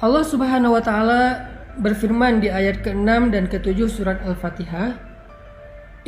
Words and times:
Allah 0.00 0.24
Subhanahu 0.24 0.72
wa 0.72 0.80
taala 0.80 1.44
berfirman 1.76 2.40
di 2.40 2.48
ayat 2.48 2.80
ke-6 2.80 3.36
dan 3.36 3.44
ke-7 3.52 3.84
surat 3.84 4.16
Al-Fatihah, 4.24 4.96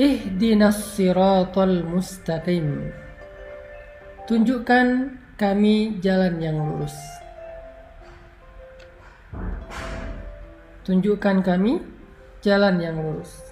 "Ihdinas 0.00 0.96
siratal 0.96 1.84
mustaqim." 1.84 2.88
Tunjukkan 4.24 5.12
kami 5.36 6.00
jalan 6.00 6.40
yang 6.40 6.56
lurus. 6.56 6.96
Tunjukkan 10.88 11.44
kami 11.44 11.84
jalan 12.40 12.80
yang 12.80 12.96
lurus. 12.96 13.44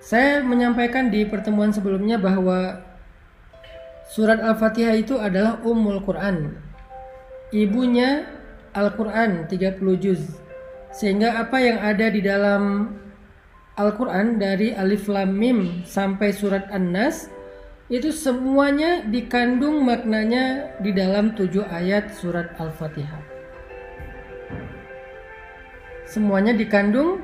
Saya 0.00 0.40
menyampaikan 0.40 1.12
di 1.12 1.28
pertemuan 1.28 1.76
sebelumnya 1.76 2.16
bahwa 2.16 2.80
surat 4.14 4.38
Al-Fatihah 4.38 4.94
itu 4.94 5.18
adalah 5.18 5.58
Ummul 5.66 5.98
Quran. 6.06 6.54
Ibunya 7.50 8.22
Al-Quran 8.70 9.50
30 9.50 9.82
juz. 9.98 10.22
Sehingga 10.94 11.42
apa 11.42 11.58
yang 11.58 11.82
ada 11.82 12.06
di 12.06 12.22
dalam 12.22 12.94
Al-Quran 13.74 14.38
dari 14.38 14.70
Alif 14.70 15.10
Lam 15.10 15.34
Mim 15.34 15.82
sampai 15.82 16.30
surat 16.30 16.70
An-Nas 16.70 17.26
itu 17.90 18.14
semuanya 18.14 19.02
dikandung 19.02 19.82
maknanya 19.82 20.78
di 20.78 20.94
dalam 20.94 21.34
tujuh 21.34 21.66
ayat 21.66 22.14
surat 22.14 22.54
Al-Fatihah. 22.54 23.18
Semuanya 26.06 26.54
dikandung 26.54 27.18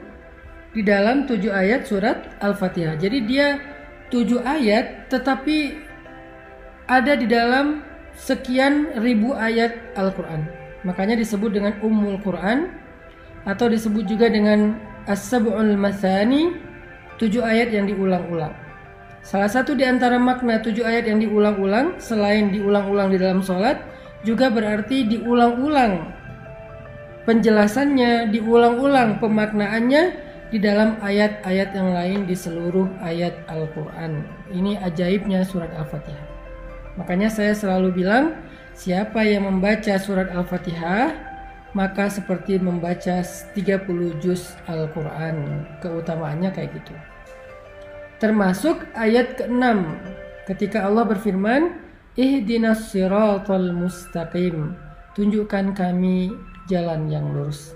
di 0.75 0.83
dalam 0.83 1.31
tujuh 1.31 1.55
ayat 1.55 1.87
surat 1.87 2.34
Al-Fatihah. 2.43 2.98
Jadi 2.98 3.19
dia 3.31 3.62
tujuh 4.11 4.43
ayat 4.43 5.07
tetapi 5.07 5.89
ada 6.91 7.14
di 7.14 7.30
dalam 7.30 7.86
sekian 8.19 8.98
ribu 8.98 9.30
ayat 9.38 9.94
Al-Quran. 9.94 10.50
Makanya 10.83 11.14
disebut 11.14 11.55
dengan 11.55 11.78
Ummul 11.78 12.19
Quran 12.19 12.74
atau 13.46 13.70
disebut 13.70 14.10
juga 14.10 14.27
dengan 14.27 14.74
As-Sab'ul 15.06 15.78
Masani, 15.78 16.50
tujuh 17.22 17.46
ayat 17.46 17.70
yang 17.70 17.86
diulang-ulang. 17.86 18.52
Salah 19.22 19.46
satu 19.46 19.78
di 19.78 19.86
antara 19.86 20.18
makna 20.18 20.58
tujuh 20.58 20.83
ayat 20.83 21.06
yang 21.06 21.22
diulang-ulang 21.22 22.00
selain 22.02 22.50
diulang-ulang 22.50 23.12
di 23.12 23.18
dalam 23.20 23.44
sholat 23.44 23.78
juga 24.24 24.48
berarti 24.48 25.06
diulang-ulang 25.06 26.08
penjelasannya, 27.28 28.33
diulang-ulang 28.33 29.20
pemaknaannya 29.20 30.02
di 30.50 30.58
dalam 30.58 30.98
ayat-ayat 31.05 31.70
yang 31.77 31.92
lain 31.94 32.20
di 32.27 32.34
seluruh 32.34 32.88
ayat 33.05 33.36
Al-Quran. 33.46 34.24
Ini 34.50 34.80
ajaibnya 34.83 35.44
surat 35.46 35.70
Al-Fatihah. 35.77 36.30
Makanya 37.01 37.33
saya 37.33 37.56
selalu 37.56 38.05
bilang, 38.05 38.37
siapa 38.77 39.25
yang 39.25 39.48
membaca 39.48 39.97
surat 39.97 40.29
Al-Fatihah, 40.29 41.17
maka 41.73 42.12
seperti 42.12 42.61
membaca 42.61 43.25
30 43.25 44.20
juz 44.20 44.53
Al-Quran. 44.69 45.65
Keutamaannya 45.81 46.53
kayak 46.53 46.77
gitu. 46.77 46.92
Termasuk 48.20 48.84
ayat 48.92 49.41
ke-6 49.41 49.65
ketika 50.45 50.84
Allah 50.84 51.09
berfirman, 51.09 51.89
Ihdinas 52.20 52.92
siratal 52.92 53.73
mustaqim. 53.73 54.77
Tunjukkan 55.17 55.73
kami 55.73 56.37
jalan 56.69 57.09
yang 57.09 57.33
lurus. 57.33 57.73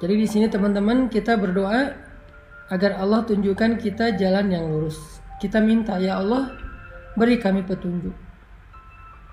Jadi 0.00 0.14
di 0.16 0.26
sini 0.26 0.46
teman-teman 0.48 1.12
kita 1.12 1.36
berdoa 1.36 1.92
agar 2.72 2.96
Allah 2.96 3.22
tunjukkan 3.28 3.76
kita 3.78 4.16
jalan 4.16 4.48
yang 4.48 4.64
lurus. 4.64 5.23
Kita 5.44 5.60
minta 5.60 6.00
ya 6.00 6.24
Allah 6.24 6.56
beri 7.20 7.36
kami 7.36 7.68
petunjuk. 7.68 8.16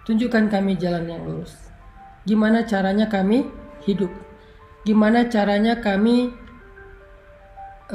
Tunjukkan 0.03 0.51
kami 0.51 0.75
jalan 0.75 1.07
yang 1.07 1.23
lurus. 1.23 1.55
Gimana 2.27 2.67
caranya 2.67 3.07
kami 3.07 3.47
hidup? 3.88 4.11
Gimana 4.83 5.31
caranya 5.31 5.79
kami 5.79 6.35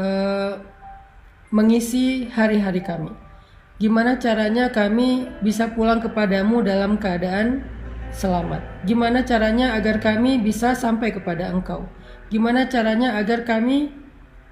uh, 0.00 0.64
mengisi 1.52 2.24
hari-hari 2.32 2.80
kami? 2.80 3.12
Gimana 3.76 4.16
caranya 4.16 4.72
kami 4.72 5.28
bisa 5.44 5.76
pulang 5.76 6.00
kepadamu 6.00 6.64
dalam 6.64 6.96
keadaan 6.96 7.68
selamat? 8.16 8.64
Gimana 8.88 9.28
caranya 9.28 9.76
agar 9.76 10.00
kami 10.00 10.40
bisa 10.40 10.72
sampai 10.72 11.12
kepada 11.12 11.52
Engkau? 11.52 11.84
Gimana 12.32 12.64
caranya 12.64 13.20
agar 13.20 13.44
kami 13.44 13.92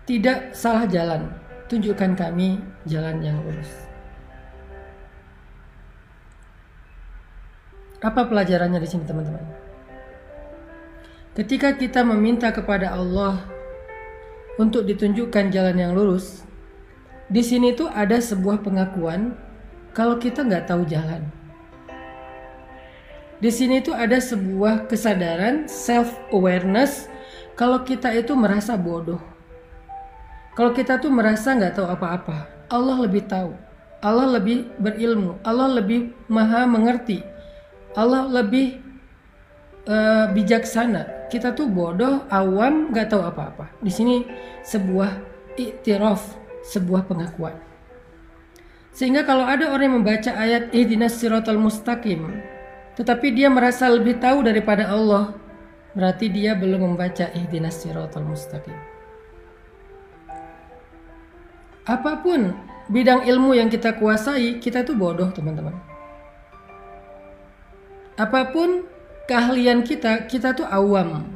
tidak 0.04 0.52
salah 0.52 0.84
jalan? 0.84 1.43
Tunjukkan 1.64 2.12
kami 2.12 2.60
jalan 2.84 3.24
yang 3.24 3.40
lurus. 3.40 3.72
Apa 8.04 8.28
pelajarannya 8.28 8.84
di 8.84 8.88
sini, 8.88 9.08
teman-teman? 9.08 9.40
Ketika 11.32 11.72
kita 11.72 12.04
meminta 12.04 12.52
kepada 12.52 12.92
Allah 12.92 13.42
untuk 14.60 14.84
ditunjukkan 14.84 15.48
jalan 15.48 15.76
yang 15.80 15.96
lurus, 15.96 16.44
di 17.32 17.40
sini 17.40 17.72
tuh 17.72 17.88
ada 17.88 18.20
sebuah 18.20 18.60
pengakuan 18.60 19.32
kalau 19.96 20.20
kita 20.20 20.44
nggak 20.44 20.68
tahu 20.68 20.84
jalan. 20.84 21.24
Di 23.40 23.48
sini 23.48 23.80
tuh 23.80 23.96
ada 23.96 24.20
sebuah 24.20 24.84
kesadaran 24.84 25.64
self 25.64 26.12
awareness 26.28 27.08
kalau 27.56 27.82
kita 27.82 28.12
itu 28.12 28.36
merasa 28.36 28.76
bodoh, 28.76 29.18
kalau 30.54 30.70
kita 30.70 31.02
tuh 31.02 31.10
merasa 31.10 31.50
nggak 31.50 31.74
tahu 31.74 31.86
apa-apa, 31.90 32.46
Allah 32.70 32.96
lebih 33.02 33.26
tahu, 33.26 33.58
Allah 33.98 34.38
lebih 34.38 34.70
berilmu, 34.78 35.42
Allah 35.42 35.82
lebih 35.82 36.14
maha 36.30 36.62
mengerti, 36.70 37.26
Allah 37.98 38.30
lebih 38.30 38.78
uh, 39.90 40.30
bijaksana. 40.30 41.26
Kita 41.26 41.50
tuh 41.58 41.66
bodoh, 41.66 42.22
awam, 42.30 42.94
nggak 42.94 43.10
tahu 43.10 43.26
apa-apa. 43.26 43.74
Di 43.82 43.90
sini 43.90 44.22
sebuah 44.62 45.10
iktiraf, 45.58 46.22
sebuah 46.70 47.10
pengakuan. 47.10 47.58
Sehingga 48.94 49.26
kalau 49.26 49.42
ada 49.42 49.74
orang 49.74 49.90
yang 49.90 49.96
membaca 50.06 50.30
ayat 50.38 50.70
ihdinas 50.70 51.18
siratal 51.18 51.58
mustaqim, 51.58 52.30
tetapi 52.94 53.34
dia 53.34 53.50
merasa 53.50 53.90
lebih 53.90 54.22
tahu 54.22 54.46
daripada 54.46 54.86
Allah, 54.86 55.34
berarti 55.98 56.30
dia 56.30 56.54
belum 56.54 56.94
membaca 56.94 57.26
ihdinas 57.34 57.82
siratal 57.82 58.22
mustaqim. 58.22 58.93
Apa 61.84 62.24
pun 62.24 62.56
bidang 62.88 63.28
ilmu 63.28 63.52
yang 63.52 63.68
kita 63.68 64.00
kuasai, 64.00 64.56
kita 64.56 64.88
tuh 64.88 64.96
bodoh, 64.96 65.28
teman-teman. 65.36 65.76
Apa 68.16 68.48
pun 68.48 68.88
keahlian 69.28 69.84
kita, 69.84 70.24
kita 70.24 70.56
tuh 70.56 70.64
awam. 70.64 71.28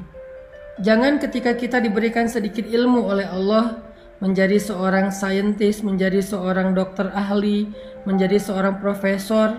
Jangan 0.81 1.21
ketika 1.21 1.53
kita 1.53 1.85
diberikan 1.85 2.31
sedikit 2.31 2.65
ilmu 2.65 3.13
oleh 3.13 3.29
Allah, 3.29 3.83
menjadi 4.25 4.57
seorang 4.57 5.13
saintis, 5.13 5.85
menjadi 5.85 6.25
seorang 6.25 6.73
dokter 6.73 7.11
ahli, 7.13 7.69
menjadi 8.09 8.41
seorang 8.41 8.81
profesor, 8.81 9.53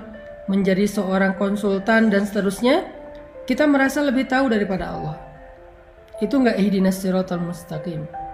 menjadi 0.49 0.89
seorang 0.89 1.37
konsultan 1.37 2.09
dan 2.09 2.25
seterusnya, 2.25 2.87
kita 3.45 3.69
merasa 3.69 4.01
lebih 4.01 4.25
tahu 4.25 4.49
daripada 4.49 4.89
Allah. 4.89 5.17
Itu 6.17 6.41
nggak 6.41 6.57
ihdinas 6.59 6.97
siratal 6.97 7.45
mustaqim. 7.45 8.28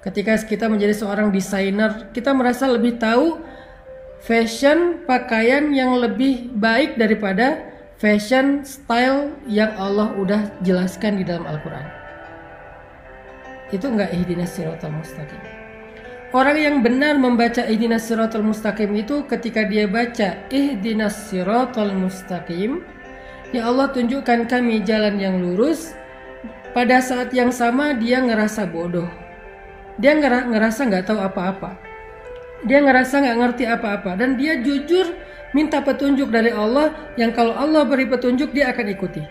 Ketika 0.00 0.32
kita 0.40 0.64
menjadi 0.72 0.96
seorang 0.96 1.28
desainer, 1.28 2.08
kita 2.16 2.32
merasa 2.32 2.64
lebih 2.64 2.96
tahu 2.96 3.36
fashion 4.24 5.04
pakaian 5.04 5.68
yang 5.76 5.96
lebih 6.00 6.48
baik 6.56 6.96
daripada 6.96 7.68
fashion 8.00 8.64
style 8.64 9.36
yang 9.44 9.76
Allah 9.76 10.16
udah 10.16 10.56
jelaskan 10.64 11.20
di 11.20 11.24
dalam 11.28 11.44
Al-Quran. 11.44 11.84
Itu 13.76 13.92
nggak 13.92 14.16
ihdinas 14.16 14.56
siratal 14.56 14.88
mustaqim. 14.88 15.40
Orang 16.32 16.56
yang 16.56 16.76
benar 16.80 17.20
membaca 17.20 17.60
ihdinas 17.68 18.08
siratal 18.08 18.40
mustaqim 18.40 18.96
itu 18.96 19.28
ketika 19.28 19.68
dia 19.68 19.84
baca 19.84 20.48
ihdinas 20.48 21.28
siratal 21.28 21.92
mustaqim, 21.92 22.80
Ya 23.50 23.66
Allah 23.66 23.90
tunjukkan 23.90 24.46
kami 24.46 24.86
jalan 24.86 25.18
yang 25.18 25.42
lurus. 25.42 25.90
Pada 26.70 27.02
saat 27.02 27.34
yang 27.34 27.50
sama 27.50 27.98
dia 27.98 28.22
ngerasa 28.22 28.62
bodoh. 28.70 29.10
Dia 30.00 30.16
ngerasa 30.16 30.88
nggak 30.88 31.04
tahu 31.06 31.20
apa-apa. 31.20 31.76
Dia 32.64 32.80
ngerasa 32.80 33.20
nggak 33.20 33.38
ngerti 33.40 33.64
apa-apa 33.68 34.16
dan 34.16 34.36
dia 34.40 34.60
jujur 34.60 35.12
minta 35.52 35.80
petunjuk 35.80 36.28
dari 36.32 36.52
Allah 36.52 36.92
yang 37.20 37.32
kalau 37.36 37.52
Allah 37.52 37.84
beri 37.84 38.08
petunjuk 38.08 38.52
dia 38.52 38.72
akan 38.72 38.86
ikuti. 38.88 39.22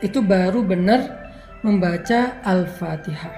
Itu 0.00 0.24
baru 0.24 0.64
benar 0.64 1.32
membaca 1.60 2.40
Al-Fatihah. 2.44 3.36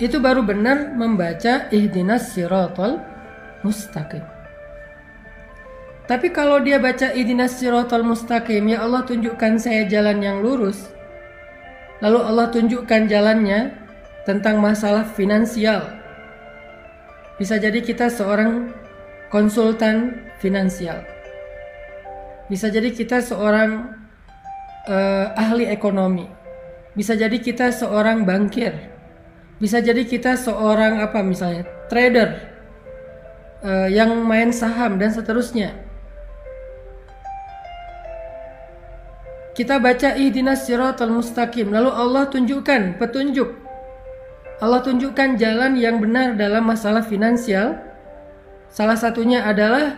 Itu 0.00 0.16
baru 0.16 0.40
benar 0.40 0.96
membaca 0.96 1.68
ihdinas 1.68 2.32
siratal 2.32 3.04
mustaqim. 3.60 4.24
Tapi 6.08 6.32
kalau 6.34 6.58
dia 6.58 6.80
baca 6.80 7.12
idinas 7.14 7.60
siratal 7.60 8.02
mustaqim, 8.02 8.66
ya 8.66 8.82
Allah 8.82 9.06
tunjukkan 9.06 9.60
saya 9.62 9.86
jalan 9.86 10.18
yang 10.18 10.42
lurus. 10.42 10.90
Lalu 12.00 12.18
Allah 12.24 12.46
tunjukkan 12.48 13.12
jalannya 13.12 13.76
tentang 14.24 14.60
masalah 14.60 15.04
finansial. 15.04 15.84
Bisa 17.36 17.56
jadi 17.56 17.80
kita 17.80 18.08
seorang 18.08 18.72
konsultan 19.32 20.28
finansial. 20.40 21.04
Bisa 22.48 22.72
jadi 22.72 22.90
kita 22.92 23.20
seorang 23.20 24.00
uh, 24.88 25.26
ahli 25.36 25.68
ekonomi. 25.68 26.28
Bisa 26.96 27.14
jadi 27.14 27.36
kita 27.36 27.70
seorang 27.70 28.24
bankir. 28.24 28.74
Bisa 29.60 29.84
jadi 29.84 30.02
kita 30.08 30.40
seorang 30.40 31.04
apa 31.04 31.20
misalnya 31.20 31.68
trader 31.92 32.28
uh, 33.60 33.88
yang 33.92 34.24
main 34.24 34.50
saham 34.50 34.96
dan 34.96 35.12
seterusnya. 35.12 35.89
Kita 39.50 39.82
baca 39.82 40.14
ihdinas 40.14 40.64
siratal 40.64 41.10
mustaqim 41.10 41.74
lalu 41.74 41.90
Allah 41.90 42.30
tunjukkan 42.30 42.96
petunjuk 43.02 43.70
Allah 44.60 44.84
tunjukkan 44.84 45.40
jalan 45.40 45.72
yang 45.80 46.04
benar 46.04 46.36
dalam 46.36 46.68
masalah 46.68 47.00
finansial. 47.00 47.80
Salah 48.68 48.94
satunya 48.94 49.40
adalah 49.40 49.96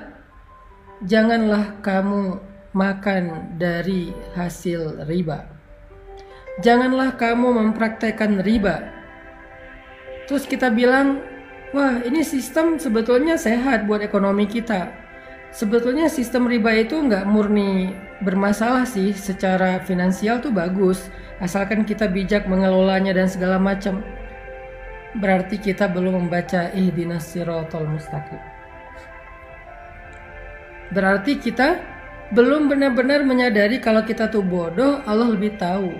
janganlah 1.03 1.83
kamu 1.83 2.39
makan 2.71 3.59
dari 3.59 4.15
hasil 4.39 5.03
riba. 5.11 5.51
Janganlah 6.63 7.19
kamu 7.19 7.59
mempraktekkan 7.59 8.39
riba. 8.47 8.87
Terus 10.31 10.47
kita 10.47 10.71
bilang, 10.71 11.19
wah 11.75 11.99
ini 12.07 12.23
sistem 12.23 12.79
sebetulnya 12.79 13.35
sehat 13.35 13.91
buat 13.91 13.99
ekonomi 13.99 14.47
kita. 14.47 14.95
Sebetulnya 15.53 16.09
sistem 16.09 16.49
riba 16.49 16.73
itu 16.73 16.97
nggak 16.97 17.29
murni 17.29 17.93
bermasalah 18.25 18.89
sih 18.89 19.13
secara 19.13 19.85
finansial 19.85 20.41
tuh 20.41 20.49
bagus. 20.49 21.13
Asalkan 21.45 21.85
kita 21.85 22.09
bijak 22.09 22.49
mengelolanya 22.49 23.13
dan 23.13 23.29
segala 23.29 23.61
macam 23.61 24.01
berarti 25.21 25.61
kita 25.61 25.93
belum 25.93 26.25
membaca 26.25 26.73
ihdinas 26.73 27.29
siratal 27.29 27.85
mustaqim. 27.85 28.41
Berarti 30.93 31.37
kita 31.37 31.81
belum 32.33 32.73
benar-benar 32.73 33.21
menyadari 33.29 33.77
kalau 33.77 34.01
kita 34.09 34.33
tuh 34.33 34.41
bodoh, 34.41 35.05
Allah 35.05 35.29
lebih 35.37 35.53
tahu. 35.61 35.93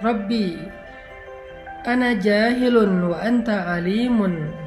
Rabbi, 0.00 0.56
ana 1.84 2.16
jahilun 2.16 3.12
wa 3.12 3.20
anta 3.20 3.68
alimun. 3.76 4.61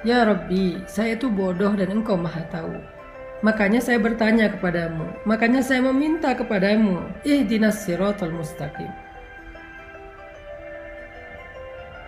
Ya 0.00 0.24
Rabbi, 0.24 0.80
saya 0.88 1.12
itu 1.12 1.28
bodoh 1.28 1.76
dan 1.76 1.92
engkau 1.92 2.16
maha 2.16 2.40
tahu. 2.48 2.72
Makanya 3.44 3.80
saya 3.80 3.96
bertanya 4.00 4.52
kepadamu, 4.52 5.12
makanya 5.24 5.64
saya 5.64 5.80
meminta 5.80 6.32
kepadamu, 6.36 7.04
ihdinas 7.24 7.84
siratal 7.84 8.32
mustaqim. 8.32 8.88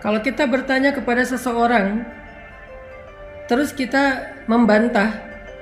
Kalau 0.01 0.21
kita 0.21 0.45
bertanya 0.45 0.93
kepada 0.93 1.25
seseorang, 1.25 2.05
terus 3.49 3.73
kita 3.73 4.35
membantah, 4.45 5.09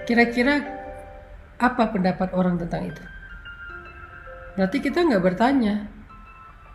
kira-kira 0.04 0.60
apa 1.56 1.84
pendapat 1.88 2.36
orang 2.36 2.60
tentang 2.60 2.92
itu? 2.92 3.04
Berarti 4.60 4.78
kita 4.84 5.08
nggak 5.08 5.24
bertanya, 5.24 5.88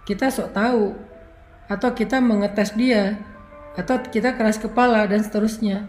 kita 0.09 0.33
sok 0.33 0.57
tahu, 0.57 0.97
atau 1.69 1.91
kita 1.93 2.17
mengetes 2.23 2.73
dia, 2.73 3.19
atau 3.77 4.01
kita 4.01 4.35
keras 4.35 4.57
kepala 4.57 5.05
dan 5.05 5.21
seterusnya. 5.21 5.87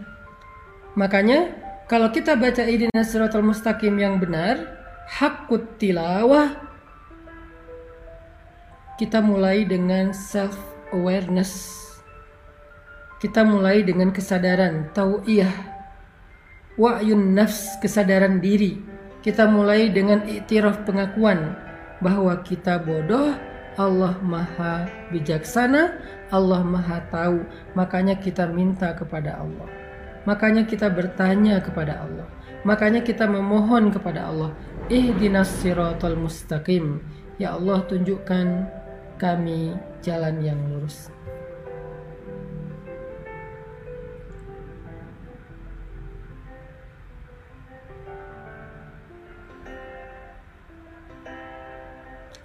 Makanya 0.94 1.56
kalau 1.88 2.12
kita 2.12 2.36
baca 2.36 2.68
idinas 2.68 3.08
siratal 3.08 3.40
mustaqim 3.40 3.96
yang 3.96 4.20
benar, 4.20 4.60
hakut 5.08 5.80
tilawah, 5.80 6.52
kita 9.00 9.24
mulai 9.24 9.64
dengan 9.64 10.12
self 10.12 10.58
awareness. 10.92 11.80
Kita 13.18 13.42
mulai 13.42 13.82
dengan 13.82 14.14
kesadaran 14.14 14.94
tauiyah, 14.94 15.50
wa'yun 16.78 17.34
nafs, 17.34 17.80
kesadaran 17.82 18.38
diri. 18.38 18.78
Kita 19.24 19.50
mulai 19.50 19.90
dengan 19.90 20.22
iktiraf 20.22 20.86
pengakuan 20.86 21.58
bahwa 21.98 22.38
kita 22.46 22.78
bodoh, 22.78 23.34
Allah 23.78 24.18
Maha 24.18 24.90
bijaksana, 25.14 26.02
Allah 26.34 26.66
Maha 26.66 26.98
tahu. 27.14 27.46
Makanya 27.78 28.18
kita 28.18 28.50
minta 28.50 28.90
kepada 28.92 29.38
Allah. 29.38 29.70
Makanya 30.26 30.66
kita 30.66 30.90
bertanya 30.90 31.62
kepada 31.62 32.02
Allah. 32.02 32.26
Makanya 32.66 33.06
kita 33.06 33.30
memohon 33.30 33.94
kepada 33.94 34.28
Allah. 34.28 34.50
Ihdinas 34.90 35.48
siratal 35.62 36.18
mustaqim. 36.18 36.98
Ya 37.38 37.54
Allah 37.54 37.86
tunjukkan 37.86 38.66
kami 39.22 39.78
jalan 40.02 40.42
yang 40.42 40.58
lurus. 40.68 41.14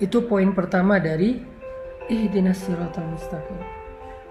Itu 0.04 0.28
poin 0.28 0.52
pertama 0.52 1.00
dari 1.00 1.40
ihdinas 2.12 2.60
siratal 2.60 3.08
mustaqim. 3.08 3.56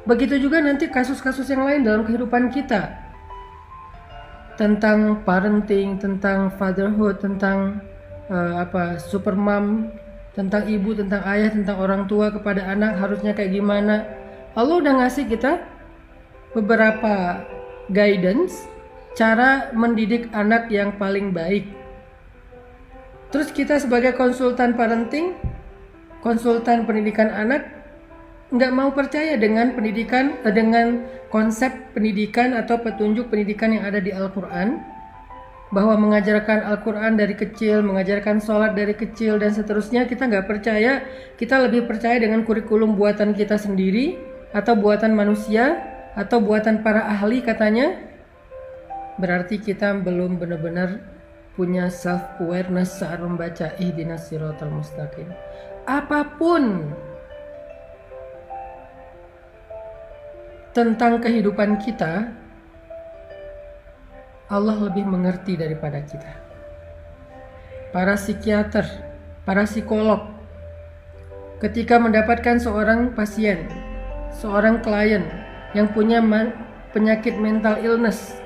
Begitu 0.05 0.37
juga 0.37 0.61
nanti 0.61 0.93
kasus-kasus 0.93 1.49
yang 1.49 1.65
lain 1.65 1.81
dalam 1.81 2.05
kehidupan 2.05 2.53
kita 2.53 2.93
tentang 4.61 5.25
parenting, 5.25 5.97
tentang 5.97 6.53
fatherhood, 6.61 7.25
tentang 7.25 7.81
uh, 8.29 8.61
apa 8.61 9.01
super 9.01 9.33
mom, 9.33 9.89
tentang 10.37 10.69
ibu, 10.69 10.93
tentang 10.93 11.25
ayah, 11.25 11.49
tentang 11.49 11.81
orang 11.81 12.05
tua 12.05 12.29
kepada 12.29 12.69
anak 12.69 13.01
harusnya 13.01 13.33
kayak 13.33 13.57
gimana. 13.57 14.05
Allah 14.53 14.77
udah 14.77 14.93
ngasih 15.01 15.25
kita 15.25 15.57
beberapa 16.53 17.41
guidance 17.89 18.69
cara 19.17 19.73
mendidik 19.73 20.29
anak 20.37 20.69
yang 20.69 20.93
paling 21.01 21.33
baik. 21.33 21.65
Terus 23.33 23.49
kita 23.49 23.81
sebagai 23.81 24.13
konsultan 24.13 24.77
parenting, 24.77 25.33
konsultan 26.23 26.87
pendidikan 26.87 27.29
anak 27.29 27.83
nggak 28.53 28.73
mau 28.73 28.93
percaya 28.93 29.35
dengan 29.41 29.73
pendidikan 29.73 30.37
eh, 30.45 30.53
dengan 30.55 31.09
konsep 31.33 31.73
pendidikan 31.97 32.53
atau 32.53 32.79
petunjuk 32.79 33.33
pendidikan 33.33 33.73
yang 33.75 33.85
ada 33.89 33.99
di 33.99 34.15
Al-Quran. 34.15 34.79
Bahwa 35.73 35.97
mengajarkan 35.97 36.69
Al-Quran 36.69 37.17
dari 37.17 37.33
kecil, 37.33 37.81
mengajarkan 37.81 38.45
sholat 38.45 38.77
dari 38.77 38.93
kecil 38.93 39.41
dan 39.41 39.57
seterusnya 39.57 40.05
kita 40.05 40.29
nggak 40.29 40.45
percaya, 40.45 41.01
kita 41.41 41.65
lebih 41.65 41.89
percaya 41.89 42.21
dengan 42.21 42.45
kurikulum 42.45 42.93
buatan 42.93 43.33
kita 43.33 43.57
sendiri 43.57 44.21
atau 44.53 44.77
buatan 44.77 45.17
manusia 45.17 45.81
atau 46.13 46.45
buatan 46.45 46.85
para 46.85 47.09
ahli 47.09 47.41
katanya. 47.41 47.97
Berarti 49.17 49.65
kita 49.65 49.97
belum 49.97 50.37
benar-benar 50.37 51.01
punya 51.57 51.89
self 51.89 52.21
awareness 52.37 53.01
saat 53.01 53.25
membaca 53.25 53.73
ihdinas 53.81 54.29
siratal 54.29 54.69
mustaqim 54.69 55.33
apa 55.87 56.39
pun 56.39 56.95
tentang 60.73 61.21
kehidupan 61.21 61.77
kita, 61.83 62.33
Allah 64.49 64.77
lebih 64.89 65.05
mengerti 65.05 65.57
daripada 65.59 66.01
kita. 66.01 66.33
Para 67.93 68.17
psikiater, 68.17 68.89
para 69.45 69.69
psikolog, 69.69 70.33
ketika 71.61 72.01
mendapatkan 72.01 72.57
seorang 72.57 73.13
pasien, 73.13 73.69
seorang 74.33 74.81
klien 74.81 75.29
yang 75.77 75.93
punya 75.93 76.25
penyakit 76.97 77.37
mental 77.37 77.77
illness, 77.85 78.41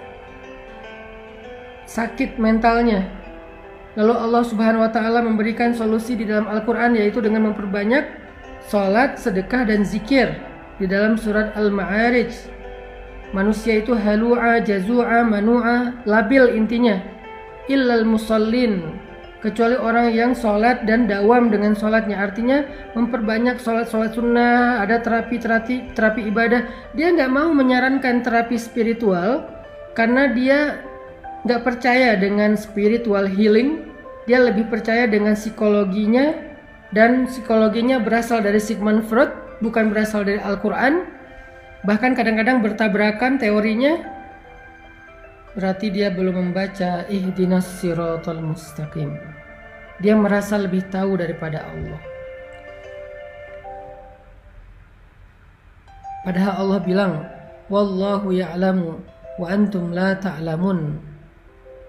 sakit 1.86 2.42
mentalnya, 2.42 3.06
lalu 3.96 4.12
Allah 4.14 4.42
Subhanahu 4.44 4.84
wa 4.84 4.92
Ta'ala 4.92 5.24
memberikan 5.24 5.72
solusi 5.72 6.14
di 6.14 6.28
dalam 6.28 6.46
Al-Quran, 6.46 6.94
yaitu 6.94 7.24
dengan 7.24 7.50
memperbanyak 7.50 8.04
sholat, 8.68 9.16
sedekah, 9.16 9.64
dan 9.66 9.82
zikir 9.82 10.36
di 10.76 10.86
dalam 10.86 11.16
surat 11.16 11.56
Al-Ma'arij. 11.56 12.52
Manusia 13.34 13.82
itu 13.82 13.96
halu'a, 13.96 14.62
jazu'a, 14.62 15.26
manu'a, 15.26 16.06
labil 16.06 16.54
intinya. 16.54 17.02
Illal 17.66 18.06
musallin. 18.06 19.02
Kecuali 19.42 19.76
orang 19.78 20.10
yang 20.14 20.32
sholat 20.32 20.86
dan 20.86 21.10
dawam 21.10 21.50
dengan 21.50 21.74
sholatnya. 21.74 22.18
Artinya 22.18 22.66
memperbanyak 22.94 23.58
sholat-sholat 23.58 24.14
sunnah, 24.14 24.82
ada 24.82 25.02
terapi-terapi 25.02 25.92
terapi 25.94 26.22
ibadah. 26.30 26.66
Dia 26.94 27.14
nggak 27.14 27.30
mau 27.30 27.50
menyarankan 27.50 28.22
terapi 28.22 28.56
spiritual 28.58 29.46
karena 29.94 30.30
dia 30.30 30.85
nggak 31.46 31.62
percaya 31.62 32.18
dengan 32.18 32.58
spiritual 32.58 33.30
healing. 33.30 33.86
Dia 34.26 34.42
lebih 34.42 34.66
percaya 34.66 35.06
dengan 35.06 35.38
psikologinya 35.38 36.34
dan 36.90 37.30
psikologinya 37.30 38.02
berasal 38.02 38.42
dari 38.42 38.58
Sigmund 38.58 39.06
Freud 39.06 39.30
bukan 39.62 39.88
berasal 39.94 40.26
dari 40.26 40.42
Al-Quran, 40.42 41.06
bahkan 41.86 42.12
kadang-kadang 42.12 42.60
bertabrakan 42.60 43.38
teorinya, 43.40 44.02
berarti 45.56 45.88
dia 45.88 46.12
belum 46.12 46.50
membaca 46.50 47.06
ihdinas 47.08 47.64
siratal 47.80 48.42
mustaqim. 48.42 49.16
Dia 50.02 50.12
merasa 50.12 50.60
lebih 50.60 50.84
tahu 50.92 51.16
daripada 51.16 51.64
Allah. 51.64 52.02
Padahal 56.26 56.54
Allah 56.58 56.80
bilang, 56.82 57.12
Wallahu 57.70 58.34
ya'lamu 58.34 58.98
wa 59.38 59.46
antum 59.46 59.94
la 59.94 60.18
ta'lamun. 60.18 61.15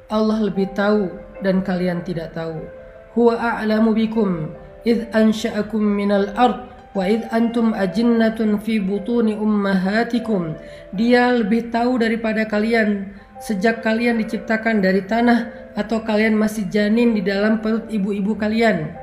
Allah 0.08 0.40
lebih 0.40 0.72
tahu 0.72 1.12
dan 1.44 1.60
kalian 1.60 2.00
tidak 2.08 2.32
tahu. 2.32 2.64
Huwa 3.12 3.36
a'lamu 3.36 3.92
bikum 3.92 4.56
id 4.88 5.12
ansha'akum 5.12 5.84
minal 5.84 6.32
ard 6.40 6.64
wa 6.96 7.04
id 7.04 7.28
antum 7.28 7.76
ajinnatun 7.76 8.56
fi 8.64 8.80
butuni 8.80 9.36
ummahatikum. 9.36 10.56
Dia 10.96 11.36
lebih 11.36 11.76
tahu 11.76 12.00
daripada 12.00 12.48
kalian 12.48 13.12
sejak 13.44 13.84
kalian 13.84 14.24
diciptakan 14.24 14.80
dari 14.80 15.04
tanah 15.04 15.74
atau 15.76 16.02
kalian 16.02 16.40
masih 16.40 16.72
janin 16.72 17.12
di 17.12 17.22
dalam 17.22 17.60
perut 17.60 17.92
ibu-ibu 17.92 18.34
kalian. 18.40 18.96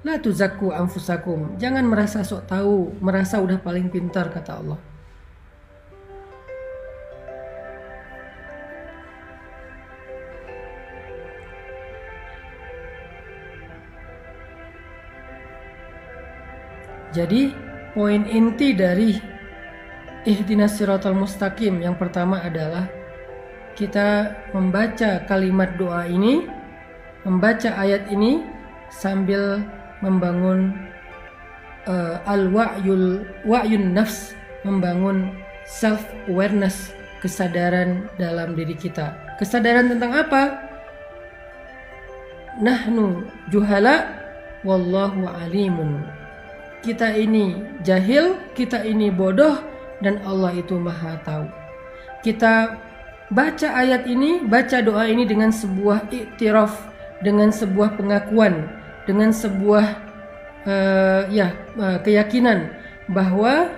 La 0.00 0.16
tuzakku 0.16 0.72
anfusakum. 0.72 1.60
Jangan 1.60 1.84
merasa 1.84 2.24
sok 2.24 2.48
tahu, 2.48 2.96
merasa 3.04 3.36
udah 3.44 3.60
paling 3.60 3.92
pintar 3.92 4.32
kata 4.32 4.56
Allah. 4.56 4.89
Jadi 17.10 17.50
poin 17.90 18.22
inti 18.30 18.70
dari 18.70 19.18
ihdinas 20.22 20.78
siratal 20.78 21.18
mustaqim 21.18 21.82
yang 21.82 21.98
pertama 21.98 22.38
adalah 22.38 22.86
kita 23.74 24.30
membaca 24.54 25.26
kalimat 25.26 25.74
doa 25.74 26.06
ini, 26.06 26.46
membaca 27.26 27.74
ayat 27.74 28.06
ini 28.14 28.46
sambil 28.94 29.58
membangun 30.04 30.76
uh, 31.90 32.22
al-wa'yul 32.30 33.26
wa'yun 33.42 33.90
nafs, 33.90 34.38
membangun 34.62 35.34
self 35.66 36.02
awareness, 36.30 36.94
kesadaran 37.18 38.06
dalam 38.22 38.54
diri 38.54 38.78
kita. 38.78 39.18
Kesadaran 39.40 39.90
tentang 39.90 40.14
apa? 40.14 40.42
Nahnu 42.60 43.24
juhala 43.48 44.14
wallahu 44.66 45.24
alimun 45.24 46.19
kita 46.80 47.12
ini 47.12 47.56
jahil, 47.84 48.40
kita 48.56 48.84
ini 48.84 49.12
bodoh, 49.12 49.60
dan 50.00 50.20
Allah 50.24 50.56
itu 50.56 50.80
maha 50.80 51.20
tahu. 51.24 51.46
Kita 52.24 52.76
baca 53.32 53.68
ayat 53.76 54.08
ini, 54.08 54.44
baca 54.44 54.80
doa 54.80 55.04
ini 55.08 55.28
dengan 55.28 55.52
sebuah 55.52 56.08
iktiraf, 56.08 56.72
dengan 57.20 57.52
sebuah 57.52 58.00
pengakuan, 58.00 58.68
dengan 59.04 59.32
sebuah 59.32 59.86
uh, 60.64 61.22
ya 61.28 61.52
uh, 61.76 62.00
keyakinan 62.00 62.72
bahwa 63.12 63.68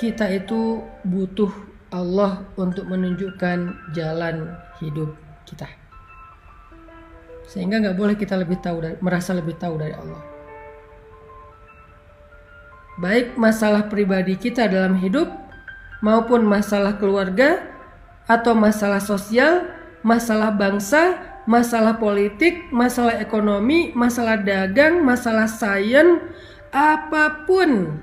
kita 0.00 0.32
itu 0.32 0.80
butuh 1.04 1.52
Allah 1.92 2.48
untuk 2.56 2.88
menunjukkan 2.88 3.92
jalan 3.92 4.56
hidup 4.80 5.12
kita. 5.44 5.68
Sehingga 7.50 7.82
nggak 7.82 7.98
boleh 7.98 8.14
kita 8.14 8.38
lebih 8.38 8.62
tahu 8.62 8.80
dari, 8.80 8.96
merasa 9.02 9.34
lebih 9.34 9.58
tahu 9.58 9.74
dari 9.76 9.92
Allah 9.92 10.39
baik 13.00 13.40
masalah 13.40 13.88
pribadi 13.88 14.36
kita 14.36 14.68
dalam 14.68 15.00
hidup 15.00 15.32
maupun 16.04 16.44
masalah 16.44 17.00
keluarga 17.00 17.64
atau 18.28 18.52
masalah 18.52 19.00
sosial, 19.00 19.72
masalah 20.04 20.52
bangsa, 20.52 21.16
masalah 21.48 21.96
politik, 21.96 22.68
masalah 22.68 23.16
ekonomi, 23.18 23.90
masalah 23.96 24.36
dagang, 24.36 25.00
masalah 25.00 25.48
sains, 25.48 26.20
apa 26.70 27.48
pun 27.48 27.98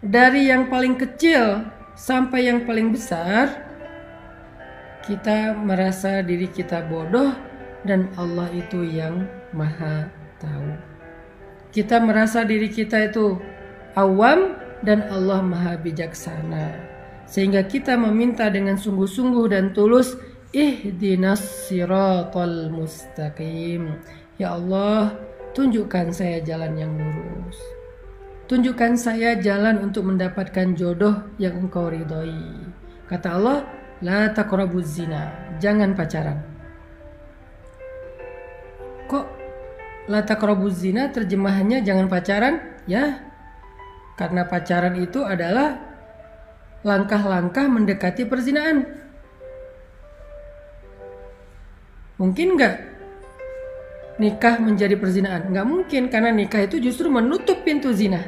dari 0.00 0.48
yang 0.48 0.66
paling 0.72 0.96
kecil 0.96 1.68
sampai 1.94 2.48
yang 2.48 2.64
paling 2.64 2.90
besar, 2.90 3.68
kita 5.04 5.54
merasa 5.54 6.24
diri 6.24 6.48
kita 6.48 6.82
bodoh 6.88 7.36
dan 7.84 8.08
Allah 8.16 8.48
itu 8.50 8.82
yang 8.82 9.28
maha 9.52 10.08
tahu. 10.40 10.74
Kita 11.72 12.02
merasa 12.02 12.44
diri 12.44 12.68
kita 12.68 13.08
itu 13.08 13.51
awam 13.98 14.56
dan 14.82 15.06
Allah 15.08 15.40
maha 15.40 15.74
bijaksana. 15.78 16.74
Sehingga 17.26 17.64
kita 17.64 17.96
meminta 17.96 18.50
dengan 18.52 18.76
sungguh-sungguh 18.76 19.52
dan 19.52 19.72
tulus 19.72 20.18
ihdinas 20.52 21.40
siratal 21.64 22.68
mustaqim. 22.68 23.96
Ya 24.36 24.52
Allah, 24.52 25.16
tunjukkan 25.56 26.12
saya 26.12 26.44
jalan 26.44 26.76
yang 26.76 26.92
lurus. 26.92 27.56
Tunjukkan 28.52 29.00
saya 29.00 29.38
jalan 29.40 29.80
untuk 29.80 30.04
mendapatkan 30.04 30.76
jodoh 30.76 31.24
yang 31.40 31.56
engkau 31.56 31.88
ridhoi. 31.88 32.68
Kata 33.08 33.40
Allah, 33.40 33.64
la 34.04 34.28
taqrabuz 34.28 35.00
zina. 35.00 35.32
Jangan 35.56 35.96
pacaran. 35.96 36.36
Kok 39.08 39.26
la 40.12 40.20
taqrabuz 40.20 40.84
zina 40.84 41.08
terjemahannya 41.08 41.80
jangan 41.80 42.12
pacaran? 42.12 42.60
Ya, 42.84 43.31
karena 44.22 44.46
pacaran 44.46 44.94
itu 45.02 45.26
adalah 45.26 45.82
langkah-langkah 46.86 47.66
mendekati 47.66 48.22
perzinaan. 48.22 48.86
Mungkin 52.22 52.54
nggak 52.54 52.74
nikah 54.22 54.62
menjadi 54.62 54.94
perzinaan? 54.94 55.50
Nggak 55.50 55.66
mungkin 55.66 56.02
karena 56.06 56.30
nikah 56.30 56.62
itu 56.62 56.78
justru 56.78 57.10
menutup 57.10 57.66
pintu 57.66 57.90
zina. 57.90 58.22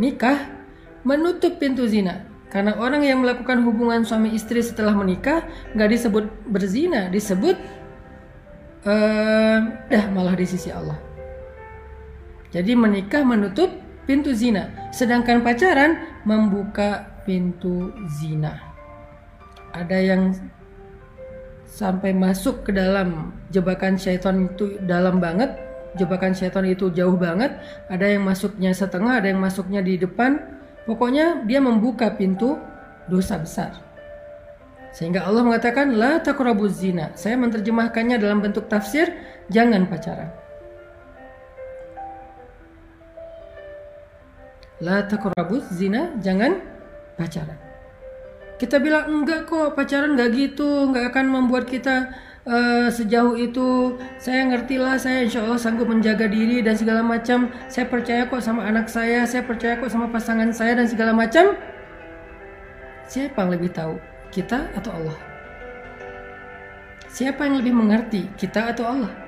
Nikah 0.00 0.48
menutup 1.04 1.60
pintu 1.60 1.84
zina. 1.84 2.24
Karena 2.48 2.80
orang 2.80 3.04
yang 3.04 3.20
melakukan 3.20 3.60
hubungan 3.68 4.08
suami 4.08 4.32
istri 4.32 4.64
setelah 4.64 4.96
menikah 4.96 5.44
nggak 5.76 5.92
disebut 5.92 6.24
berzina, 6.48 7.12
disebut 7.12 7.60
uh, 8.88 9.58
dah 9.92 10.04
malah 10.08 10.32
di 10.32 10.48
sisi 10.48 10.72
Allah. 10.72 10.96
Jadi 12.48 12.72
menikah 12.72 13.28
menutup 13.28 13.87
pintu 14.08 14.32
zina, 14.32 14.72
sedangkan 14.88 15.44
pacaran 15.44 16.24
membuka 16.24 17.20
pintu 17.28 17.92
zina. 18.16 18.56
Ada 19.76 20.00
yang 20.00 20.32
sampai 21.68 22.16
masuk 22.16 22.64
ke 22.64 22.72
dalam 22.72 23.36
jebakan 23.52 24.00
syaitan 24.00 24.48
itu 24.48 24.80
dalam 24.88 25.20
banget, 25.20 25.52
jebakan 26.00 26.32
syaitan 26.32 26.64
itu 26.64 26.88
jauh 26.88 27.20
banget. 27.20 27.60
Ada 27.92 28.16
yang 28.16 28.24
masuknya 28.24 28.72
setengah, 28.72 29.20
ada 29.20 29.28
yang 29.28 29.44
masuknya 29.44 29.84
di 29.84 30.00
depan. 30.00 30.40
Pokoknya 30.88 31.44
dia 31.44 31.60
membuka 31.60 32.08
pintu 32.16 32.56
dosa 33.12 33.36
besar. 33.36 33.76
Sehingga 34.96 35.28
Allah 35.28 35.44
mengatakan 35.44 36.00
la 36.00 36.16
taqrabuz 36.24 36.80
zina. 36.80 37.12
Saya 37.12 37.36
menerjemahkannya 37.36 38.16
dalam 38.16 38.40
bentuk 38.40 38.72
tafsir, 38.72 39.12
jangan 39.52 39.84
pacaran. 39.84 40.47
La 44.78 45.02
takrabuz 45.10 45.66
zina, 45.74 46.14
jangan 46.22 46.62
pacaran. 47.18 47.58
Kita 48.62 48.78
bilang 48.78 49.10
enggak 49.10 49.50
kok, 49.50 49.74
pacaran 49.74 50.14
enggak 50.14 50.34
gitu, 50.34 50.90
enggak 50.90 51.10
akan 51.10 51.26
membuat 51.30 51.66
kita 51.66 52.14
uh, 52.46 52.86
sejauh 52.86 53.34
itu. 53.34 53.98
Saya 54.22 54.46
ngerti 54.46 54.78
lah, 54.78 54.94
saya 54.94 55.26
insya 55.26 55.42
Allah 55.42 55.58
sanggup 55.58 55.90
menjaga 55.90 56.30
diri 56.30 56.62
dan 56.62 56.78
segala 56.78 57.02
macam. 57.02 57.50
Saya 57.66 57.90
percaya 57.90 58.30
kok 58.30 58.38
sama 58.38 58.66
anak 58.70 58.86
saya, 58.86 59.26
saya 59.26 59.42
percaya 59.42 59.82
kok 59.82 59.90
sama 59.90 60.10
pasangan 60.14 60.54
saya 60.54 60.78
dan 60.78 60.86
segala 60.86 61.10
macam. 61.10 61.58
Siapa 63.10 63.34
yang 63.34 63.50
lebih 63.58 63.70
tahu, 63.74 63.98
kita 64.30 64.70
atau 64.78 64.94
Allah? 64.94 65.18
Siapa 67.10 67.50
yang 67.50 67.58
lebih 67.58 67.74
mengerti, 67.74 68.30
kita 68.38 68.70
atau 68.70 68.94
Allah? 68.94 69.27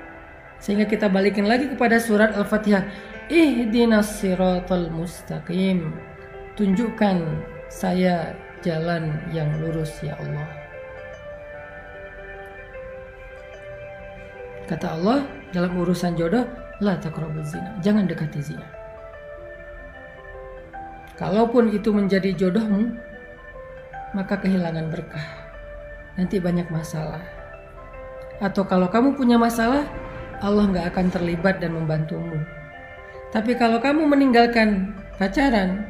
Sehingga 0.61 0.85
kita 0.85 1.09
balikin 1.09 1.49
lagi 1.49 1.67
kepada 1.73 1.97
surat 1.97 2.37
Al-Fatihah. 2.37 2.85
Ihdinas 3.27 4.21
siratal 4.21 4.93
mustaqim. 4.93 5.89
Tunjukkan 6.53 7.17
saya 7.73 8.37
jalan 8.61 9.17
yang 9.33 9.49
lurus 9.57 9.89
ya 10.05 10.13
Allah. 10.21 10.47
Kata 14.69 14.87
Allah 14.95 15.19
dalam 15.49 15.73
urusan 15.81 16.13
jodoh 16.13 16.45
la 16.79 16.95
taqrabuz 17.01 17.57
zina. 17.57 17.73
Jangan 17.81 18.05
dekati 18.05 18.39
zina. 18.39 18.67
Kalaupun 21.17 21.73
itu 21.73 21.89
menjadi 21.89 22.33
jodohmu 22.37 22.93
maka 24.13 24.37
kehilangan 24.37 24.91
berkah. 24.93 25.27
Nanti 26.19 26.37
banyak 26.37 26.67
masalah. 26.69 27.23
Atau 28.43 28.67
kalau 28.67 28.89
kamu 28.91 29.15
punya 29.15 29.39
masalah 29.39 29.87
Allah 30.41 30.65
nggak 30.67 30.85
akan 30.91 31.07
terlibat 31.13 31.61
dan 31.61 31.77
membantumu 31.77 32.41
tapi 33.31 33.55
kalau 33.55 33.79
kamu 33.79 34.11
meninggalkan 34.11 34.91
pacaran, 35.15 35.87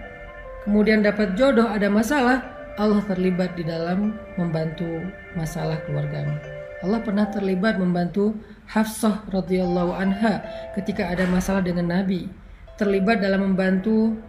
kemudian 0.61 1.01
dapat 1.01 1.33
jodoh 1.33 1.65
ada 1.65 1.89
masalah, 1.89 2.45
Allah 2.77 3.01
terlibat 3.09 3.57
di 3.57 3.65
dalam 3.65 4.13
membantu 4.37 5.01
masalah 5.33 5.81
keluargamu. 5.89 6.37
Allah 6.85 7.01
pernah 7.01 7.25
terlibat 7.33 7.81
membantu 7.81 8.37
Hafsah 8.69 9.25
radhiyallahu 9.33 9.91
anha 9.91 10.45
ketika 10.77 11.09
ada 11.09 11.25
masalah 11.25 11.65
dengan 11.65 11.89
Nabi. 11.89 12.29
Terlibat 12.77 13.25
dalam 13.25 13.53
membantu 13.53 14.21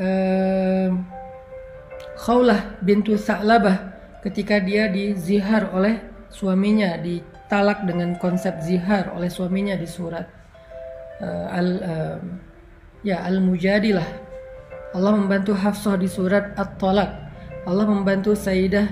eh, 0.00 0.88
Khawlah 2.18 2.80
bintu 2.80 3.14
Sa'labah 3.14 3.92
ketika 4.24 4.56
dia 4.58 4.88
dizihar 4.88 5.68
oleh 5.70 6.00
suaminya, 6.32 6.96
ditalak 7.48 7.88
dengan 7.88 8.12
konsep 8.20 8.60
zihar 8.60 9.08
oleh 9.16 9.32
suaminya 9.32 9.72
di 9.72 9.88
surat 9.88 10.28
uh, 11.24 11.48
al 11.48 11.68
uh, 11.80 12.20
ya 13.00 13.24
al 13.24 13.40
mujadilah. 13.40 14.04
Allah 14.92 15.16
membantu 15.16 15.56
Hafsah 15.56 15.96
di 15.96 16.04
surat 16.04 16.52
At-Talaq. 16.60 17.10
Allah 17.64 17.86
membantu 17.88 18.36
Sayyidah 18.36 18.84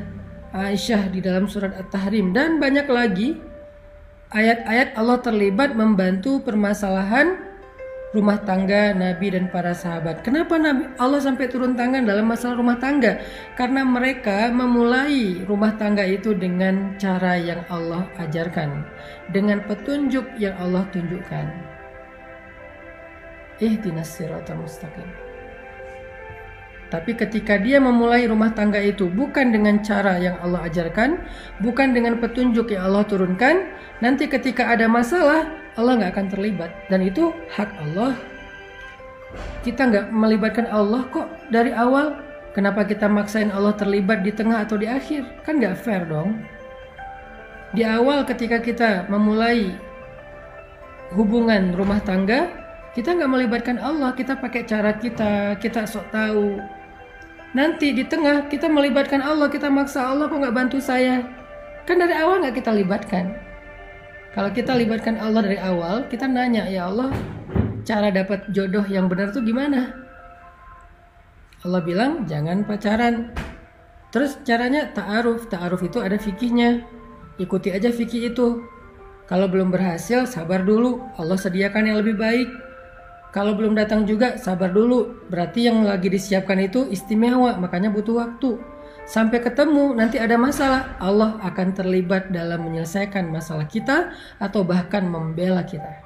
Aisyah 0.56 1.12
di 1.12 1.20
dalam 1.20 1.44
surat 1.52 1.76
At-Tahrim 1.76 2.32
dan 2.32 2.56
banyak 2.56 2.88
lagi 2.88 3.36
ayat-ayat 4.32 4.96
Allah 4.96 5.20
terlibat 5.20 5.76
membantu 5.76 6.40
permasalahan 6.40 7.45
rumah 8.14 8.38
tangga 8.46 8.94
Nabi 8.94 9.34
dan 9.34 9.50
para 9.50 9.74
sahabat. 9.74 10.22
Kenapa 10.22 10.54
Nabi 10.60 10.94
Allah 11.00 11.18
sampai 11.18 11.50
turun 11.50 11.74
tangan 11.74 12.06
dalam 12.06 12.28
masalah 12.28 12.54
rumah 12.54 12.78
tangga? 12.78 13.18
Karena 13.58 13.82
mereka 13.82 14.52
memulai 14.54 15.42
rumah 15.42 15.74
tangga 15.74 16.06
itu 16.06 16.36
dengan 16.36 16.94
cara 17.00 17.34
yang 17.34 17.66
Allah 17.66 18.06
ajarkan, 18.22 18.86
dengan 19.34 19.64
petunjuk 19.66 20.26
yang 20.38 20.54
Allah 20.62 20.86
tunjukkan. 20.94 21.46
Ihdinas 23.58 24.12
siratal 24.12 24.60
mustaqim. 24.60 25.08
Tapi 26.86 27.18
ketika 27.18 27.58
dia 27.58 27.82
memulai 27.82 28.30
rumah 28.30 28.54
tangga 28.54 28.78
itu 28.78 29.10
bukan 29.10 29.50
dengan 29.50 29.82
cara 29.82 30.22
yang 30.22 30.38
Allah 30.38 30.70
ajarkan, 30.70 31.18
bukan 31.58 31.90
dengan 31.90 32.22
petunjuk 32.22 32.70
yang 32.70 32.86
Allah 32.86 33.02
turunkan, 33.02 33.74
nanti 33.98 34.30
ketika 34.30 34.70
ada 34.70 34.86
masalah, 34.86 35.65
Allah 35.76 35.92
nggak 36.00 36.12
akan 36.16 36.26
terlibat. 36.32 36.70
Dan 36.88 37.04
itu 37.04 37.30
hak 37.52 37.70
Allah. 37.84 38.16
Kita 39.60 39.84
nggak 39.88 40.06
melibatkan 40.10 40.66
Allah 40.72 41.04
kok 41.12 41.28
dari 41.52 41.70
awal. 41.76 42.16
Kenapa 42.56 42.88
kita 42.88 43.04
maksain 43.04 43.52
Allah 43.52 43.76
terlibat 43.76 44.24
di 44.24 44.32
tengah 44.32 44.64
atau 44.64 44.80
di 44.80 44.88
akhir? 44.88 45.44
Kan 45.44 45.60
nggak 45.60 45.76
fair 45.76 46.08
dong. 46.08 46.40
Di 47.76 47.84
awal 47.84 48.24
ketika 48.24 48.56
kita 48.64 49.04
memulai 49.12 49.76
hubungan 51.12 51.76
rumah 51.76 52.00
tangga 52.00 52.48
kita 52.96 53.12
nggak 53.12 53.28
melibatkan 53.28 53.76
Allah. 53.76 54.16
Kita 54.16 54.40
pakai 54.40 54.64
cara 54.64 54.96
kita 54.96 55.60
kita 55.60 55.84
sok 55.84 56.08
tahu. 56.08 56.56
Nanti 57.52 57.92
di 57.92 58.08
tengah 58.08 58.48
kita 58.48 58.72
melibatkan 58.72 59.20
Allah. 59.20 59.52
Kita 59.52 59.68
maksa 59.68 60.08
Allah 60.08 60.32
kok 60.32 60.40
nggak 60.40 60.56
bantu 60.56 60.80
saya? 60.80 61.20
Kan 61.84 62.00
dari 62.00 62.16
awal 62.16 62.40
nggak 62.40 62.56
kita 62.64 62.72
libatkan 62.72 63.45
kalau 64.36 64.52
kita 64.52 64.76
libatkan 64.76 65.16
Allah 65.16 65.48
dari 65.48 65.56
awal, 65.56 66.04
kita 66.12 66.28
nanya, 66.28 66.68
ya 66.68 66.92
Allah, 66.92 67.08
cara 67.88 68.12
dapat 68.12 68.44
jodoh 68.52 68.84
yang 68.84 69.08
benar 69.08 69.32
tuh 69.32 69.40
gimana? 69.40 69.96
Allah 71.64 71.80
bilang, 71.80 72.28
jangan 72.28 72.60
pacaran. 72.68 73.32
Terus 74.12 74.36
caranya 74.44 74.92
ta'aruf. 74.92 75.48
Ta'aruf 75.48 75.80
itu 75.80 76.04
ada 76.04 76.20
fikihnya. 76.20 76.84
Ikuti 77.40 77.72
aja 77.72 77.88
fikih 77.88 78.36
itu. 78.36 78.60
Kalau 79.24 79.48
belum 79.48 79.72
berhasil, 79.72 80.28
sabar 80.28 80.60
dulu. 80.68 81.00
Allah 81.16 81.40
sediakan 81.40 81.88
yang 81.88 82.04
lebih 82.04 82.20
baik. 82.20 82.52
Kalau 83.32 83.56
belum 83.56 83.72
datang 83.72 84.04
juga, 84.04 84.36
sabar 84.36 84.68
dulu. 84.68 85.16
Berarti 85.32 85.64
yang 85.64 85.80
lagi 85.80 86.12
disiapkan 86.12 86.60
itu 86.60 86.84
istimewa, 86.92 87.56
makanya 87.56 87.88
butuh 87.88 88.20
waktu 88.20 88.75
sampai 89.06 89.38
ketemu 89.40 89.94
nanti 89.94 90.18
ada 90.18 90.34
masalah. 90.36 90.98
Allah 91.00 91.38
akan 91.40 91.72
terlibat 91.72 92.34
dalam 92.34 92.66
menyelesaikan 92.66 93.30
masalah 93.30 93.64
kita 93.64 94.12
atau 94.42 94.66
bahkan 94.66 95.06
membela 95.06 95.62
kita. 95.62 96.02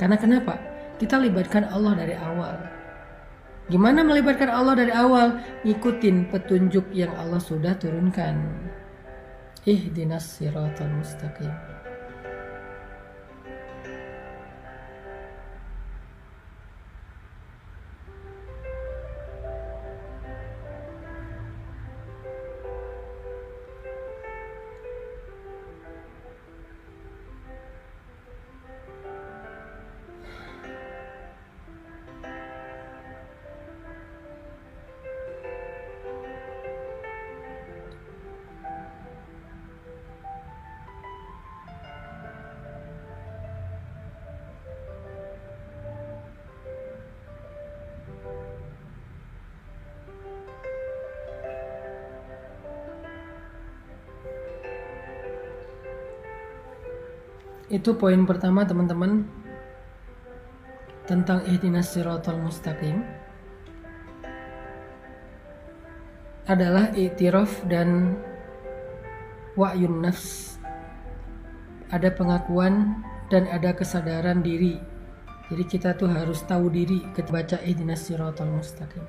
Karena 0.00 0.18
kenapa? 0.18 0.58
Kita 0.98 1.20
libatkan 1.20 1.68
Allah 1.70 1.92
dari 1.94 2.16
awal. 2.16 2.56
Gimana 3.70 4.02
melibatkan 4.02 4.50
Allah 4.50 4.74
dari 4.74 4.90
awal? 4.90 5.38
Ngikutin 5.62 6.32
petunjuk 6.34 6.90
yang 6.90 7.14
Allah 7.14 7.38
sudah 7.38 7.78
turunkan. 7.78 8.42
Ihdinas 9.62 10.42
siratal 10.42 10.90
mustaqim 10.90 11.71
Itu 57.72 57.96
poin 57.96 58.28
pertama 58.28 58.68
teman-teman 58.68 59.24
tentang 61.08 61.40
ihdinas 61.48 61.88
siratal 61.88 62.36
mustaqim 62.36 63.00
adalah 66.44 66.92
itiraf 66.92 67.64
dan 67.72 68.20
wa'yun 69.56 70.04
nafs. 70.04 70.60
Ada 71.88 72.12
pengakuan 72.12 73.00
dan 73.32 73.48
ada 73.48 73.72
kesadaran 73.72 74.44
diri. 74.44 74.76
Jadi 75.48 75.64
kita 75.64 75.96
tuh 75.96 76.12
harus 76.12 76.44
tahu 76.44 76.68
diri 76.68 77.00
ketika 77.16 77.32
baca 77.32 77.56
ihdinas 77.64 78.04
siratal 78.04 78.52
mustaqim. 78.52 79.04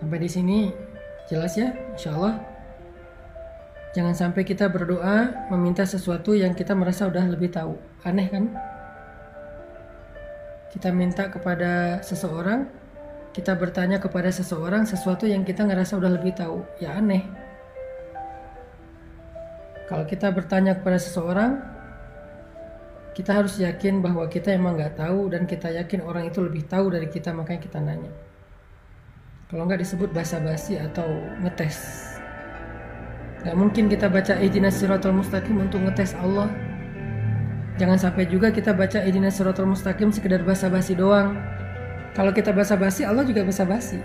Sampai 0.00 0.24
di 0.24 0.28
sini 0.32 0.58
jelas 1.28 1.52
ya, 1.52 1.68
insyaallah. 1.92 2.51
Jangan 3.92 4.16
sampai 4.16 4.48
kita 4.48 4.72
berdoa 4.72 5.48
meminta 5.52 5.84
sesuatu 5.84 6.32
yang 6.32 6.56
kita 6.56 6.72
merasa 6.72 7.04
udah 7.04 7.28
lebih 7.28 7.52
tahu. 7.52 7.76
Aneh 8.08 8.28
kan? 8.32 8.48
Kita 10.72 10.88
minta 10.88 11.28
kepada 11.28 12.00
seseorang, 12.00 12.64
kita 13.36 13.52
bertanya 13.52 14.00
kepada 14.00 14.32
seseorang 14.32 14.88
sesuatu 14.88 15.28
yang 15.28 15.44
kita 15.44 15.68
ngerasa 15.68 16.00
udah 16.00 16.08
lebih 16.08 16.32
tahu. 16.32 16.64
Ya 16.80 16.96
aneh. 16.96 17.28
Kalau 19.92 20.08
kita 20.08 20.32
bertanya 20.32 20.80
kepada 20.80 20.96
seseorang, 20.96 21.60
kita 23.12 23.44
harus 23.44 23.60
yakin 23.60 24.00
bahwa 24.00 24.24
kita 24.24 24.56
emang 24.56 24.80
nggak 24.80 24.96
tahu 24.96 25.28
dan 25.28 25.44
kita 25.44 25.68
yakin 25.68 26.00
orang 26.00 26.32
itu 26.32 26.40
lebih 26.40 26.64
tahu 26.64 26.88
dari 26.88 27.12
kita 27.12 27.36
makanya 27.36 27.60
kita 27.60 27.76
nanya. 27.76 28.12
Kalau 29.52 29.68
nggak 29.68 29.84
disebut 29.84 30.16
basa-basi 30.16 30.80
atau 30.80 31.04
ngetes. 31.44 32.11
Gak 33.42 33.58
mungkin 33.58 33.90
kita 33.90 34.06
baca 34.06 34.38
ihdinas 34.38 34.78
siratal 34.78 35.10
mustaqim 35.10 35.58
untuk 35.58 35.82
ngetes 35.82 36.14
Allah. 36.14 36.46
Jangan 37.74 37.98
sampai 37.98 38.30
juga 38.30 38.54
kita 38.54 38.70
baca 38.70 39.02
ihdinas 39.02 39.34
siratal 39.34 39.66
mustaqim 39.66 40.14
sekedar 40.14 40.46
basa-basi 40.46 40.94
doang. 40.94 41.34
Kalau 42.14 42.30
kita 42.30 42.54
basa-basi, 42.54 43.02
Allah 43.02 43.26
juga 43.26 43.42
basa-basi. 43.42 43.98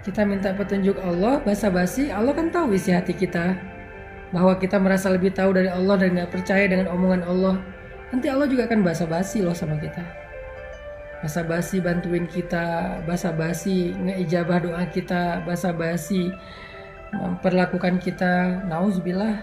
Kita 0.00 0.24
minta 0.24 0.56
petunjuk 0.56 0.96
Allah, 1.04 1.44
basa-basi, 1.44 2.08
Allah 2.08 2.32
kan 2.32 2.48
tahu 2.48 2.72
isi 2.72 2.96
hati 2.96 3.12
kita. 3.12 3.52
Bahwa 4.32 4.56
kita 4.56 4.80
merasa 4.80 5.12
lebih 5.12 5.36
tahu 5.36 5.52
dari 5.52 5.68
Allah 5.68 6.00
dan 6.00 6.16
gak 6.16 6.32
percaya 6.32 6.64
dengan 6.64 6.88
omongan 6.88 7.28
Allah. 7.28 7.60
Nanti 8.08 8.32
Allah 8.32 8.48
juga 8.48 8.64
akan 8.72 8.80
basa-basi 8.80 9.44
loh 9.44 9.52
sama 9.52 9.76
kita. 9.76 10.00
Basa-basi 11.20 11.84
bantuin 11.84 12.24
kita, 12.24 13.04
basa-basi 13.04 13.92
ngeijabah 13.92 14.64
doa 14.64 14.88
kita, 14.88 15.44
basa-basi 15.44 16.32
memperlakukan 17.14 17.98
kita 17.98 18.62
nauzubillah 18.70 19.42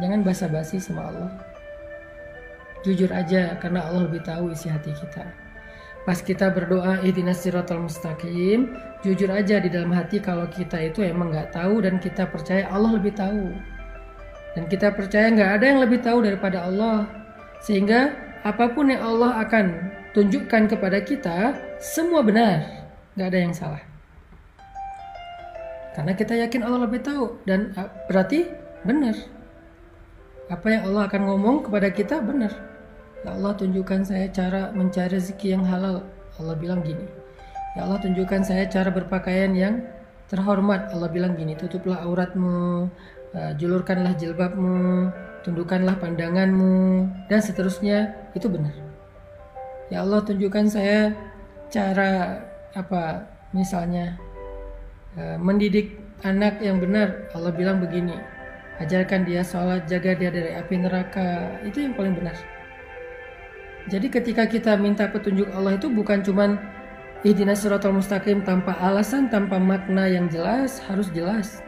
jangan 0.00 0.24
basa-basi 0.24 0.80
sama 0.80 1.12
Allah. 1.12 1.32
Jujur 2.82 3.12
aja 3.14 3.54
karena 3.62 3.86
Allah 3.86 4.08
lebih 4.08 4.24
tahu 4.24 4.50
isi 4.50 4.66
hati 4.72 4.90
kita. 4.90 5.22
Pas 6.02 6.18
kita 6.18 6.50
berdoa 6.50 6.98
ihdinas 7.06 7.46
siratal 7.46 7.86
mustaqim 7.86 8.74
jujur 9.06 9.30
aja 9.30 9.62
di 9.62 9.70
dalam 9.70 9.94
hati 9.94 10.18
kalau 10.18 10.50
kita 10.50 10.90
itu 10.90 11.06
emang 11.06 11.30
nggak 11.30 11.54
tahu 11.54 11.78
dan 11.78 12.02
kita 12.02 12.26
percaya 12.26 12.66
Allah 12.66 12.98
lebih 12.98 13.14
tahu. 13.14 13.54
Dan 14.58 14.66
kita 14.66 14.90
percaya 14.92 15.30
nggak 15.30 15.50
ada 15.60 15.64
yang 15.64 15.80
lebih 15.80 16.02
tahu 16.02 16.26
daripada 16.26 16.66
Allah. 16.66 17.06
Sehingga 17.62 18.18
apa 18.42 18.74
pun 18.74 18.90
yang 18.90 18.98
Allah 18.98 19.46
akan 19.46 19.94
tunjukkan 20.10 20.74
kepada 20.74 20.98
kita 21.06 21.54
semua 21.78 22.26
benar. 22.26 22.66
Nggak 23.14 23.28
ada 23.30 23.38
yang 23.38 23.54
salah 23.54 23.91
karena 25.92 26.12
kita 26.16 26.32
yakin 26.40 26.64
Allah 26.64 26.88
lebih 26.88 27.04
tahu 27.04 27.36
dan 27.44 27.76
ah, 27.76 27.92
berarti 28.08 28.48
benar. 28.82 29.16
Apa 30.48 30.66
yang 30.68 30.82
Allah 30.92 31.08
akan 31.08 31.22
ngomong 31.28 31.56
kepada 31.68 31.88
kita 31.92 32.20
benar. 32.20 32.52
Ya 33.22 33.36
Allah 33.36 33.54
tunjukkan 33.54 34.02
saya 34.02 34.26
cara 34.32 34.72
mencari 34.74 35.14
rezeki 35.14 35.54
yang 35.54 35.64
halal. 35.68 36.04
Allah 36.40 36.56
bilang 36.56 36.82
gini. 36.82 37.06
Ya 37.76 37.88
Allah 37.88 38.00
tunjukkan 38.02 38.42
saya 38.44 38.66
cara 38.68 38.90
berpakaian 38.90 39.52
yang 39.54 39.84
terhormat. 40.32 40.92
Allah 40.92 41.08
bilang 41.12 41.36
gini, 41.36 41.56
tutuplah 41.56 42.02
auratmu, 42.04 42.88
uh, 43.36 43.52
julurkanlah 43.56 44.16
jilbabmu, 44.16 45.12
tundukkanlah 45.44 45.96
pandanganmu, 46.00 47.08
dan 47.28 47.40
seterusnya. 47.40 48.12
Itu 48.32 48.48
benar. 48.48 48.74
Ya 49.92 50.04
Allah 50.04 50.24
tunjukkan 50.24 50.72
saya 50.72 51.12
cara 51.68 52.40
apa 52.72 53.28
misalnya 53.52 54.16
mendidik 55.16 55.98
anak 56.24 56.62
yang 56.62 56.80
benar. 56.80 57.28
Allah 57.36 57.52
bilang 57.52 57.82
begini, 57.82 58.16
ajarkan 58.80 59.28
dia 59.28 59.44
sholat, 59.44 59.84
jaga 59.90 60.16
dia 60.16 60.30
dari 60.32 60.56
api 60.56 60.74
neraka. 60.80 61.58
Itu 61.66 61.84
yang 61.84 61.94
paling 61.98 62.16
benar. 62.16 62.36
Jadi 63.90 64.06
ketika 64.14 64.46
kita 64.46 64.78
minta 64.78 65.10
petunjuk 65.10 65.50
Allah 65.50 65.74
itu 65.74 65.90
bukan 65.90 66.22
cuman 66.22 66.54
Ihdinas 67.22 67.62
siratal 67.62 67.94
mustaqim 67.94 68.42
tanpa 68.42 68.74
alasan, 68.82 69.30
tanpa 69.30 69.54
makna 69.58 70.10
yang 70.10 70.26
jelas, 70.26 70.82
harus 70.90 71.06
jelas. 71.14 71.62